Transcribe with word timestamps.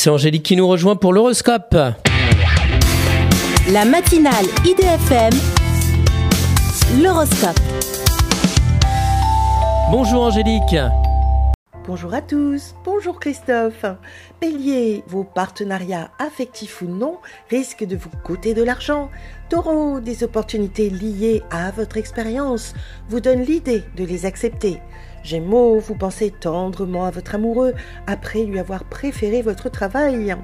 C'est 0.00 0.10
Angélique 0.10 0.44
qui 0.44 0.54
nous 0.54 0.68
rejoint 0.68 0.94
pour 0.94 1.12
l'horoscope. 1.12 1.74
La 3.72 3.84
matinale 3.84 4.44
IDFM, 4.64 5.32
l'horoscope. 7.02 7.58
Bonjour 9.90 10.22
Angélique. 10.22 10.76
Bonjour 11.84 12.14
à 12.14 12.22
tous, 12.22 12.76
bonjour 12.84 13.18
Christophe. 13.18 13.86
Bélier, 14.40 15.02
vos 15.08 15.24
partenariats 15.24 16.12
affectifs 16.20 16.80
ou 16.80 16.86
non 16.86 17.16
risquent 17.50 17.84
de 17.84 17.96
vous 17.96 18.10
coûter 18.22 18.54
de 18.54 18.62
l'argent. 18.62 19.10
Taureau, 19.48 19.98
des 19.98 20.22
opportunités 20.22 20.90
liées 20.90 21.42
à 21.50 21.72
votre 21.72 21.96
expérience 21.96 22.72
vous 23.08 23.18
donnent 23.18 23.42
l'idée 23.42 23.82
de 23.96 24.04
les 24.04 24.26
accepter. 24.26 24.78
Gémeaux, 25.22 25.78
vous 25.78 25.94
pensez 25.94 26.30
tendrement 26.30 27.04
à 27.04 27.10
votre 27.10 27.34
amoureux 27.34 27.74
après 28.06 28.44
lui 28.44 28.58
avoir 28.58 28.84
préféré 28.84 29.42
votre 29.42 29.68
travail. 29.68 30.34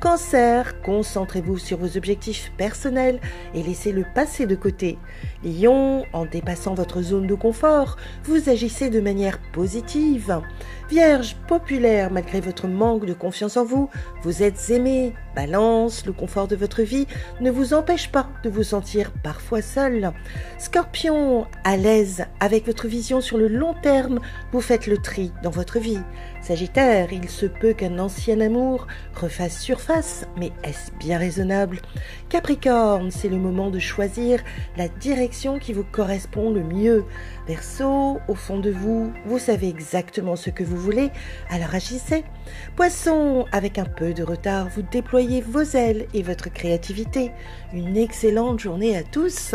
Cancer, 0.00 0.80
concentrez-vous 0.82 1.58
sur 1.58 1.78
vos 1.78 1.96
objectifs 1.96 2.52
personnels 2.56 3.20
et 3.54 3.62
laissez 3.62 3.92
le 3.92 4.04
passé 4.14 4.46
de 4.46 4.54
côté. 4.54 4.98
Lion, 5.44 6.04
en 6.12 6.24
dépassant 6.24 6.74
votre 6.74 7.02
zone 7.02 7.26
de 7.26 7.34
confort, 7.34 7.96
vous 8.24 8.48
agissez 8.48 8.90
de 8.90 9.00
manière 9.00 9.38
positive. 9.52 10.40
Vierge, 10.88 11.36
populaire 11.46 12.10
malgré 12.10 12.40
votre 12.40 12.66
manque 12.66 13.04
de 13.04 13.12
confiance 13.12 13.56
en 13.56 13.64
vous, 13.64 13.90
vous 14.22 14.42
êtes 14.42 14.70
aimé. 14.70 15.12
Balance, 15.36 16.06
le 16.06 16.12
confort 16.12 16.48
de 16.48 16.56
votre 16.56 16.82
vie 16.82 17.06
ne 17.40 17.50
vous 17.50 17.74
empêche 17.74 18.10
pas 18.10 18.28
de 18.42 18.50
vous 18.50 18.62
sentir 18.62 19.12
parfois 19.22 19.62
seul. 19.62 20.12
Scorpion, 20.58 21.46
à 21.62 21.76
l'aise 21.76 22.24
avec 22.40 22.66
votre 22.66 22.88
vision 22.88 23.20
sur 23.20 23.36
le 23.36 23.48
long 23.48 23.74
terme, 23.74 24.17
vous 24.52 24.60
faites 24.60 24.86
le 24.86 24.98
tri 24.98 25.32
dans 25.42 25.50
votre 25.50 25.78
vie. 25.78 26.00
Sagittaire, 26.40 27.12
il 27.12 27.28
se 27.28 27.46
peut 27.46 27.72
qu'un 27.72 27.98
ancien 27.98 28.40
amour 28.40 28.86
refasse 29.14 29.60
surface, 29.60 30.26
mais 30.36 30.52
est-ce 30.62 30.92
bien 30.98 31.18
raisonnable? 31.18 31.80
Capricorne, 32.28 33.10
c'est 33.10 33.28
le 33.28 33.36
moment 33.36 33.70
de 33.70 33.78
choisir 33.78 34.40
la 34.76 34.88
direction 34.88 35.58
qui 35.58 35.72
vous 35.72 35.84
correspond 35.84 36.50
le 36.50 36.62
mieux. 36.62 37.04
Verseau, 37.46 38.18
au 38.28 38.34
fond 38.34 38.58
de 38.58 38.70
vous, 38.70 39.12
vous 39.26 39.38
savez 39.38 39.68
exactement 39.68 40.36
ce 40.36 40.50
que 40.50 40.64
vous 40.64 40.76
voulez, 40.76 41.10
alors 41.50 41.74
agissez. 41.74 42.24
Poisson, 42.76 43.46
avec 43.52 43.78
un 43.78 43.84
peu 43.84 44.14
de 44.14 44.22
retard, 44.22 44.68
vous 44.68 44.82
déployez 44.82 45.40
vos 45.40 45.62
ailes 45.62 46.06
et 46.14 46.22
votre 46.22 46.50
créativité. 46.52 47.32
Une 47.72 47.96
excellente 47.96 48.60
journée 48.60 48.96
à 48.96 49.02
tous. 49.02 49.54